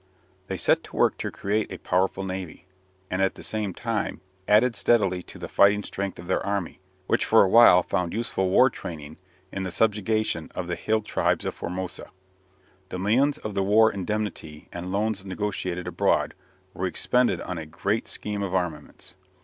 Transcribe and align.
They 0.47 0.57
set 0.57 0.83
to 0.85 0.95
work 0.95 1.19
to 1.19 1.29
create 1.29 1.71
a 1.71 1.77
powerful 1.77 2.23
navy, 2.23 2.65
and 3.11 3.21
at 3.21 3.35
the 3.35 3.43
same 3.43 3.71
time 3.71 4.19
added 4.47 4.75
steadily 4.75 5.21
to 5.21 5.37
the 5.37 5.47
fighting 5.47 5.83
strength 5.83 6.17
of 6.17 6.25
their 6.25 6.43
army, 6.43 6.79
which 7.05 7.23
for 7.23 7.43
a 7.43 7.47
while 7.47 7.83
found 7.83 8.11
useful 8.11 8.49
war 8.49 8.71
training 8.71 9.17
in 9.51 9.61
the 9.61 9.69
subjugation 9.69 10.49
of 10.55 10.65
the 10.65 10.73
hill 10.75 11.03
tribes 11.03 11.45
of 11.45 11.53
Formosa. 11.53 12.09
The 12.89 12.97
millions 12.97 13.37
of 13.37 13.53
the 13.53 13.61
war 13.61 13.91
indemnity 13.91 14.67
and 14.73 14.91
loans 14.91 15.23
negotiated 15.23 15.87
abroad 15.87 16.33
were 16.73 16.87
expended 16.87 17.39
on 17.39 17.59
a 17.59 17.67
great 17.67 18.07
scheme 18.07 18.41
of 18.41 18.55
armaments. 18.55 19.17